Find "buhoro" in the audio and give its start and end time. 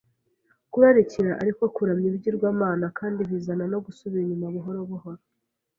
4.55-4.79, 4.91-5.21